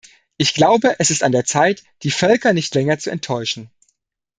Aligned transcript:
Ich 0.35 0.55
glaube, 0.55 0.95
es 0.97 1.11
ist 1.11 1.21
an 1.23 1.31
der 1.31 1.45
Zeit, 1.45 1.83
die 2.01 2.09
Völker 2.09 2.53
nicht 2.53 2.73
länger 2.73 2.97
zu 2.97 3.11
enttäuschen. 3.11 3.69